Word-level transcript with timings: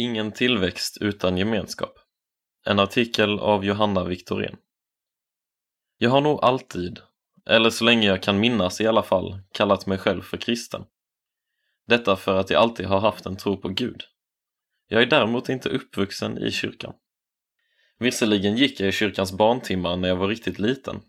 Ingen 0.00 0.32
tillväxt 0.32 0.98
utan 1.00 1.38
gemenskap. 1.38 1.98
En 2.66 2.78
artikel 2.78 3.38
av 3.38 3.64
Johanna 3.64 4.04
Viktorén. 4.04 4.56
Jag 5.98 6.10
har 6.10 6.20
nog 6.20 6.44
alltid, 6.44 7.00
eller 7.46 7.70
så 7.70 7.84
länge 7.84 8.06
jag 8.06 8.22
kan 8.22 8.40
minnas 8.40 8.80
i 8.80 8.86
alla 8.86 9.02
fall, 9.02 9.40
kallat 9.52 9.86
mig 9.86 9.98
själv 9.98 10.22
för 10.22 10.36
kristen. 10.36 10.84
Detta 11.86 12.16
för 12.16 12.36
att 12.36 12.50
jag 12.50 12.62
alltid 12.62 12.86
har 12.86 13.00
haft 13.00 13.26
en 13.26 13.36
tro 13.36 13.56
på 13.56 13.68
Gud. 13.68 14.02
Jag 14.88 15.02
är 15.02 15.06
däremot 15.06 15.48
inte 15.48 15.68
uppvuxen 15.68 16.38
i 16.38 16.50
kyrkan. 16.50 16.94
Visserligen 17.98 18.56
gick 18.56 18.80
jag 18.80 18.88
i 18.88 18.92
kyrkans 18.92 19.32
barntimmar 19.32 19.96
när 19.96 20.08
jag 20.08 20.16
var 20.16 20.28
riktigt 20.28 20.58
liten, 20.58 21.00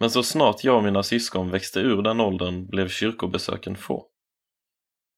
men 0.00 0.10
så 0.10 0.22
snart 0.22 0.64
jag 0.64 0.76
och 0.76 0.84
mina 0.84 1.02
syskon 1.02 1.50
växte 1.50 1.80
ur 1.80 2.02
den 2.02 2.20
åldern 2.20 2.66
blev 2.66 2.88
kyrkobesöken 2.88 3.76
få. 3.76 4.11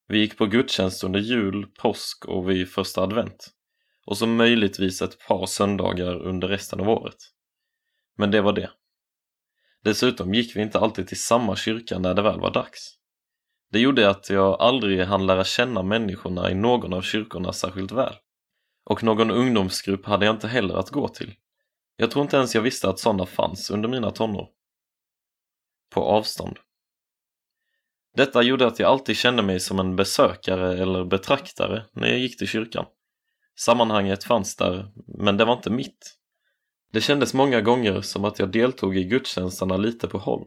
Vi 0.07 0.19
gick 0.19 0.37
på 0.37 0.45
gudstjänst 0.45 1.03
under 1.03 1.19
jul, 1.19 1.67
påsk 1.79 2.25
och 2.25 2.49
vid 2.49 2.69
första 2.69 3.01
advent. 3.01 3.47
Och 4.05 4.17
så 4.17 4.27
möjligtvis 4.27 5.01
ett 5.01 5.27
par 5.27 5.45
söndagar 5.45 6.21
under 6.21 6.47
resten 6.47 6.79
av 6.79 6.89
året. 6.89 7.17
Men 8.17 8.31
det 8.31 8.41
var 8.41 8.53
det. 8.53 8.71
Dessutom 9.83 10.33
gick 10.33 10.55
vi 10.55 10.61
inte 10.61 10.79
alltid 10.79 11.07
till 11.07 11.21
samma 11.21 11.55
kyrka 11.55 11.99
när 11.99 12.13
det 12.13 12.21
väl 12.21 12.39
var 12.39 12.53
dags. 12.53 12.95
Det 13.71 13.79
gjorde 13.79 14.09
att 14.09 14.29
jag 14.29 14.61
aldrig 14.61 15.01
hann 15.01 15.25
lära 15.25 15.43
känna 15.43 15.83
människorna 15.83 16.51
i 16.51 16.55
någon 16.55 16.93
av 16.93 17.01
kyrkorna 17.01 17.53
särskilt 17.53 17.91
väl. 17.91 18.15
Och 18.85 19.03
någon 19.03 19.31
ungdomsgrupp 19.31 20.05
hade 20.05 20.25
jag 20.25 20.35
inte 20.35 20.47
heller 20.47 20.75
att 20.75 20.89
gå 20.89 21.07
till. 21.07 21.35
Jag 21.95 22.11
tror 22.11 22.23
inte 22.23 22.37
ens 22.37 22.55
jag 22.55 22.61
visste 22.61 22.89
att 22.89 22.99
sådana 22.99 23.25
fanns 23.25 23.69
under 23.69 23.89
mina 23.89 24.11
tonår. 24.11 24.49
På 25.93 26.03
avstånd. 26.03 26.57
Detta 28.15 28.41
gjorde 28.41 28.67
att 28.67 28.79
jag 28.79 28.91
alltid 28.91 29.17
kände 29.17 29.43
mig 29.43 29.59
som 29.59 29.79
en 29.79 29.95
besökare 29.95 30.81
eller 30.81 31.05
betraktare 31.05 31.85
när 31.93 32.07
jag 32.07 32.19
gick 32.19 32.37
till 32.37 32.47
kyrkan. 32.47 32.85
Sammanhanget 33.59 34.23
fanns 34.23 34.55
där, 34.55 34.91
men 35.07 35.37
det 35.37 35.45
var 35.45 35.53
inte 35.53 35.69
mitt. 35.69 36.17
Det 36.91 37.01
kändes 37.01 37.33
många 37.33 37.61
gånger 37.61 38.01
som 38.01 38.25
att 38.25 38.39
jag 38.39 38.51
deltog 38.51 38.97
i 38.97 39.03
gudstjänsterna 39.03 39.77
lite 39.77 40.07
på 40.07 40.17
håll. 40.17 40.45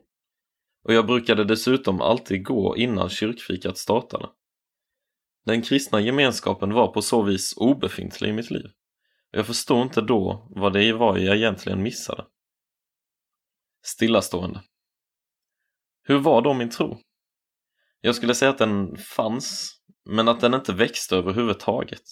Och 0.84 0.94
jag 0.94 1.06
brukade 1.06 1.44
dessutom 1.44 2.00
alltid 2.00 2.44
gå 2.44 2.77
innan 2.77 3.08
kyrkfikat 3.08 3.78
startade. 3.78 4.28
Den 5.47 5.62
kristna 5.62 6.00
gemenskapen 6.00 6.72
var 6.72 6.88
på 6.88 7.03
så 7.03 7.22
vis 7.22 7.55
obefintlig 7.56 8.28
i 8.28 8.32
mitt 8.32 8.50
liv. 8.50 8.70
Jag 9.30 9.47
förstod 9.47 9.82
inte 9.82 10.00
då 10.00 10.48
vad 10.50 10.72
det 10.72 10.92
var 10.92 11.19
jag 11.19 11.36
egentligen 11.36 11.82
missade. 11.82 12.25
Stillastående. 13.84 14.62
Hur 16.03 16.19
var 16.19 16.42
då 16.42 16.55
min 16.55 16.70
tro? 16.70 16.98
Jag 18.00 18.14
skulle 18.14 18.34
säga 18.34 18.50
att 18.50 18.58
den 18.58 18.96
fanns, 18.96 19.74
men 20.10 20.28
att 20.28 20.41
den 20.41 20.54
inte 20.54 20.72
växte 20.72 21.16
överhuvudtaget. 21.16 22.02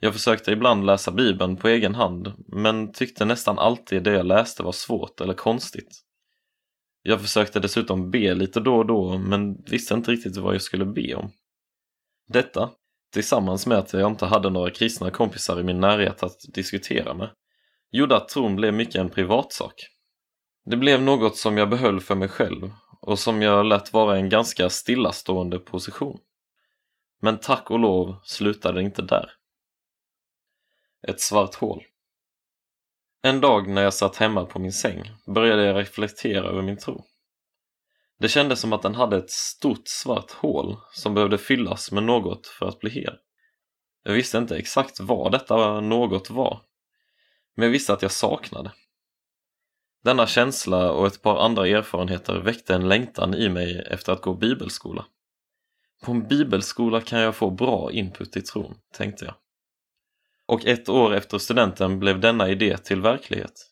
Jag 0.00 0.12
försökte 0.12 0.52
ibland 0.52 0.86
läsa 0.86 1.10
bibeln 1.10 1.56
på 1.56 1.68
egen 1.68 1.94
hand, 1.94 2.32
men 2.48 2.92
tyckte 2.92 3.24
nästan 3.24 3.58
alltid 3.58 4.02
det 4.02 4.12
jag 4.12 4.26
läste 4.26 4.62
var 4.62 4.72
svårt 4.72 5.20
eller 5.20 5.34
konstigt. 5.34 6.02
Jag 7.02 7.20
försökte 7.20 7.60
dessutom 7.60 8.10
be 8.10 8.34
lite 8.34 8.60
då 8.60 8.76
och 8.76 8.86
då, 8.86 9.18
men 9.18 9.62
visste 9.62 9.94
inte 9.94 10.10
riktigt 10.10 10.36
vad 10.36 10.54
jag 10.54 10.62
skulle 10.62 10.86
be 10.86 11.14
om. 11.14 11.30
Detta, 12.28 12.70
tillsammans 13.12 13.66
med 13.66 13.78
att 13.78 13.92
jag 13.92 14.10
inte 14.10 14.26
hade 14.26 14.50
några 14.50 14.70
kristna 14.70 15.10
kompisar 15.10 15.60
i 15.60 15.62
min 15.62 15.80
närhet 15.80 16.22
att 16.22 16.38
diskutera 16.54 17.14
med, 17.14 17.30
gjorde 17.90 18.16
att 18.16 18.28
tron 18.28 18.56
blev 18.56 18.74
mycket 18.74 18.94
en 18.94 19.10
privatsak. 19.10 19.74
Det 20.64 20.76
blev 20.76 21.02
något 21.02 21.36
som 21.36 21.58
jag 21.58 21.70
behöll 21.70 22.00
för 22.00 22.14
mig 22.14 22.28
själv 22.28 22.70
och 23.02 23.18
som 23.18 23.42
jag 23.42 23.66
lät 23.66 23.92
vara 23.92 24.16
en 24.16 24.28
ganska 24.28 24.70
stillastående 24.70 25.58
position. 25.58 26.20
Men 27.20 27.38
tack 27.38 27.70
och 27.70 27.78
lov 27.78 28.16
slutade 28.24 28.78
det 28.78 28.84
inte 28.84 29.02
där. 29.02 29.30
Ett 31.08 31.20
svart 31.20 31.54
hål. 31.54 31.82
En 33.22 33.40
dag 33.40 33.68
när 33.68 33.82
jag 33.82 33.94
satt 33.94 34.16
hemma 34.16 34.44
på 34.44 34.58
min 34.58 34.72
säng 34.72 35.10
började 35.26 35.64
jag 35.64 35.76
reflektera 35.76 36.48
över 36.48 36.62
min 36.62 36.78
tro. 36.78 37.04
Det 38.18 38.28
kändes 38.28 38.60
som 38.60 38.72
att 38.72 38.82
den 38.82 38.94
hade 38.94 39.16
ett 39.16 39.30
stort 39.30 39.88
svart 39.88 40.30
hål 40.30 40.76
som 40.92 41.14
behövde 41.14 41.38
fyllas 41.38 41.92
med 41.92 42.02
något 42.02 42.46
för 42.46 42.68
att 42.68 42.78
bli 42.78 42.90
hel. 42.90 43.16
Jag 44.02 44.12
visste 44.12 44.38
inte 44.38 44.56
exakt 44.56 45.00
vad 45.00 45.32
detta 45.32 45.80
något 45.80 46.30
var, 46.30 46.60
men 47.54 47.64
jag 47.64 47.72
visste 47.72 47.92
att 47.92 48.02
jag 48.02 48.12
saknade. 48.12 48.72
Denna 50.02 50.26
känsla 50.26 50.92
och 50.92 51.06
ett 51.06 51.22
par 51.22 51.36
andra 51.36 51.68
erfarenheter 51.68 52.40
väckte 52.40 52.74
en 52.74 52.88
längtan 52.88 53.34
i 53.34 53.48
mig 53.48 53.86
efter 53.90 54.12
att 54.12 54.22
gå 54.22 54.34
bibelskola. 54.34 55.06
På 56.02 56.12
en 56.12 56.28
bibelskola 56.28 57.00
kan 57.00 57.20
jag 57.20 57.36
få 57.36 57.50
bra 57.50 57.92
input 57.92 58.36
i 58.36 58.42
tron, 58.42 58.74
tänkte 58.92 59.24
jag. 59.24 59.34
Och 60.46 60.66
ett 60.66 60.88
år 60.88 61.14
efter 61.14 61.38
studenten 61.38 61.98
blev 61.98 62.20
denna 62.20 62.48
idé 62.48 62.78
till 62.78 63.00
verklighet. 63.00 63.68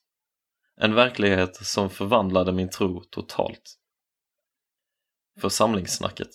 En 0.77 0.95
verklighet 0.95 1.57
som 1.57 1.91
förvandlade 1.91 2.53
min 2.53 2.71
tro 2.71 3.01
totalt. 3.01 3.77
Församlingssnacket 5.41 6.31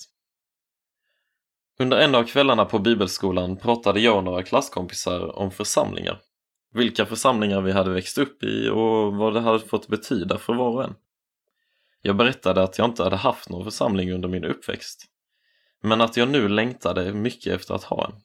Under 1.80 1.98
en 1.98 2.16
av 2.16 2.24
kvällarna 2.24 2.66
på 2.66 2.80
bibelskolan 2.80 3.58
pratade 3.58 4.00
jag 4.00 4.18
och 4.18 4.24
några 4.24 4.44
klasskompisar 4.44 5.40
om 5.40 5.52
församlingar 5.52 6.22
vilka 6.76 7.06
församlingar 7.06 7.62
vi 7.62 7.72
hade 7.72 7.90
växt 7.90 8.18
upp 8.18 8.44
i 8.44 8.70
och 8.70 9.16
vad 9.16 9.34
det 9.34 9.40
hade 9.40 9.60
fått 9.60 9.88
betyda 9.88 10.38
för 10.38 10.54
var 10.54 10.70
och 10.70 10.84
en. 10.84 10.96
Jag 12.02 12.16
berättade 12.16 12.64
att 12.64 12.78
jag 12.78 12.90
inte 12.90 13.04
hade 13.04 13.16
haft 13.16 13.50
någon 13.50 13.64
församling 13.64 14.12
under 14.12 14.30
min 14.30 14.46
uppväxt, 14.46 15.06
men 15.82 16.02
att 16.02 16.18
jag 16.18 16.30
nu 16.30 16.50
längtade 16.50 17.14
mycket 17.14 17.54
efter 17.54 17.74
att 17.74 17.84
ha 17.84 18.06
en. 18.06 18.22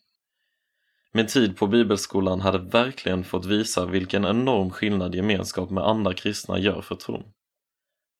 Min 1.12 1.26
tid 1.26 1.56
på 1.56 1.66
bibelskolan 1.66 2.40
hade 2.40 2.58
verkligen 2.58 3.24
fått 3.24 3.46
visa 3.46 3.86
vilken 3.86 4.24
enorm 4.24 4.70
skillnad 4.70 5.14
gemenskap 5.14 5.70
med 5.70 5.84
andra 5.84 6.14
kristna 6.14 6.58
gör 6.58 6.80
för 6.80 6.94
tron. 6.94 7.24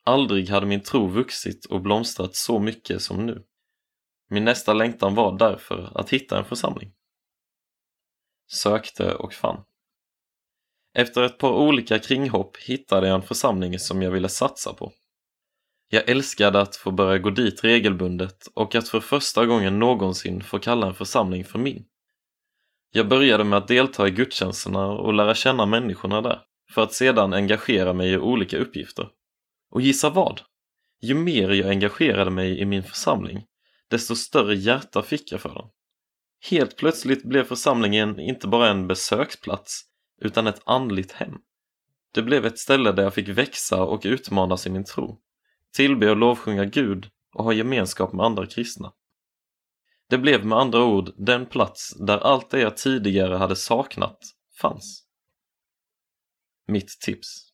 Aldrig 0.04 0.48
hade 0.48 0.66
min 0.66 0.82
tro 0.82 1.06
vuxit 1.06 1.64
och 1.64 1.80
blomstrat 1.80 2.34
så 2.34 2.58
mycket 2.58 3.02
som 3.02 3.26
nu. 3.26 3.42
Min 4.28 4.44
nästa 4.44 4.72
längtan 4.72 5.14
var 5.14 5.38
därför 5.38 5.90
att 5.94 6.10
hitta 6.10 6.38
en 6.38 6.44
församling. 6.44 6.92
Sökte 8.52 9.14
och 9.14 9.32
fann. 9.32 9.64
Efter 10.94 11.22
ett 11.22 11.38
par 11.38 11.52
olika 11.52 11.98
kringhopp 11.98 12.56
hittade 12.56 13.06
jag 13.08 13.14
en 13.14 13.22
församling 13.22 13.78
som 13.78 14.02
jag 14.02 14.10
ville 14.10 14.28
satsa 14.28 14.72
på. 14.72 14.92
Jag 15.92 16.08
älskade 16.08 16.60
att 16.60 16.76
få 16.76 16.90
börja 16.90 17.18
gå 17.18 17.30
dit 17.30 17.64
regelbundet 17.64 18.48
och 18.54 18.74
att 18.74 18.88
för 18.88 19.00
första 19.00 19.46
gången 19.46 19.78
någonsin 19.78 20.42
få 20.42 20.58
kalla 20.58 20.86
en 20.86 20.94
församling 20.94 21.44
för 21.44 21.58
min. 21.58 21.84
Jag 22.92 23.08
började 23.08 23.44
med 23.44 23.56
att 23.56 23.68
delta 23.68 24.08
i 24.08 24.10
gudstjänsterna 24.10 24.86
och 24.86 25.14
lära 25.14 25.34
känna 25.34 25.66
människorna 25.66 26.20
där, 26.20 26.40
för 26.74 26.82
att 26.82 26.92
sedan 26.92 27.32
engagera 27.32 27.92
mig 27.92 28.10
i 28.10 28.16
olika 28.16 28.58
uppgifter. 28.58 29.08
Och 29.70 29.80
gissa 29.80 30.10
vad? 30.10 30.40
Ju 31.02 31.14
mer 31.14 31.50
jag 31.50 31.70
engagerade 31.70 32.30
mig 32.30 32.60
i 32.60 32.64
min 32.64 32.82
församling, 32.82 33.44
desto 33.90 34.16
större 34.16 34.54
hjärta 34.54 35.02
fick 35.02 35.32
jag 35.32 35.40
för 35.40 35.54
den. 35.54 35.66
Helt 36.50 36.76
plötsligt 36.76 37.24
blev 37.24 37.44
församlingen 37.44 38.20
inte 38.20 38.48
bara 38.48 38.68
en 38.68 38.86
besöksplats, 38.86 39.82
utan 40.20 40.46
ett 40.46 40.62
andligt 40.64 41.12
hem. 41.12 41.38
Det 42.12 42.22
blev 42.22 42.46
ett 42.46 42.58
ställe 42.58 42.92
där 42.92 43.02
jag 43.02 43.14
fick 43.14 43.28
växa 43.28 43.82
och 43.82 44.00
utmanas 44.04 44.66
i 44.66 44.70
min 44.70 44.84
tro, 44.84 45.20
tillbe 45.72 46.10
och 46.10 46.16
lovsjunga 46.16 46.64
Gud 46.64 47.10
och 47.34 47.44
ha 47.44 47.52
gemenskap 47.52 48.12
med 48.12 48.26
andra 48.26 48.46
kristna. 48.46 48.92
Det 50.08 50.18
blev 50.18 50.46
med 50.46 50.58
andra 50.58 50.84
ord 50.84 51.14
den 51.16 51.46
plats 51.46 51.94
där 52.06 52.18
allt 52.18 52.50
det 52.50 52.60
jag 52.60 52.76
tidigare 52.76 53.34
hade 53.34 53.56
saknat 53.56 54.18
fanns. 54.60 55.04
Mitt 56.66 57.00
tips. 57.00 57.50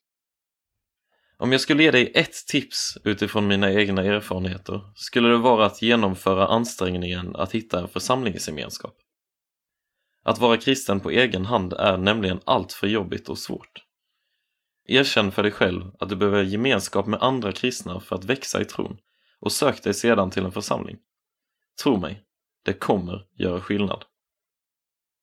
Om 1.38 1.52
jag 1.52 1.60
skulle 1.60 1.82
ge 1.82 1.90
dig 1.90 2.12
ett 2.14 2.46
tips 2.46 2.98
utifrån 3.04 3.46
mina 3.46 3.72
egna 3.72 4.04
erfarenheter 4.04 4.80
skulle 4.94 5.28
det 5.28 5.36
vara 5.36 5.66
att 5.66 5.82
genomföra 5.82 6.46
ansträngningen 6.46 7.36
att 7.36 7.52
hitta 7.52 7.80
en 7.80 7.88
församlingsgemenskap. 7.88 8.96
Att 10.26 10.38
vara 10.38 10.56
kristen 10.56 11.00
på 11.00 11.10
egen 11.10 11.46
hand 11.46 11.72
är 11.72 11.96
nämligen 11.96 12.40
allt 12.44 12.72
för 12.72 12.86
jobbigt 12.86 13.28
och 13.28 13.38
svårt. 13.38 13.84
Erkänn 14.88 15.32
för 15.32 15.42
dig 15.42 15.52
själv 15.52 15.82
att 15.98 16.08
du 16.08 16.16
behöver 16.16 16.42
gemenskap 16.42 17.06
med 17.06 17.22
andra 17.22 17.52
kristna 17.52 18.00
för 18.00 18.16
att 18.16 18.24
växa 18.24 18.60
i 18.60 18.64
tron 18.64 18.98
och 19.40 19.52
sök 19.52 19.82
dig 19.82 19.94
sedan 19.94 20.30
till 20.30 20.44
en 20.44 20.52
församling. 20.52 20.96
Tro 21.82 21.96
mig, 21.96 22.22
det 22.64 22.72
kommer 22.72 23.26
göra 23.38 23.60
skillnad. 23.60 24.04